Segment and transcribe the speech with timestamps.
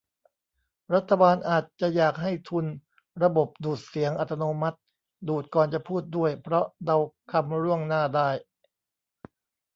[0.93, 2.65] รัฐบาลอาจจะอยากให้ทุน
[3.23, 4.77] ระบบดูดเสียงอัตโนมัติ
[5.27, 6.97] ดูดก่อนจะพูดด้วย เพราะเดา
[7.31, 8.29] คำล่วงหน้าได้